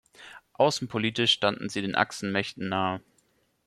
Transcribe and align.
Außenpolitisch 0.53 1.31
stand 1.33 1.71
sie 1.71 1.83
den 1.83 1.93
Achsenmächten 1.93 2.69
nahe. 2.69 3.01